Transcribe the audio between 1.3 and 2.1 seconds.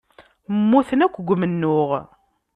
umennuɣ.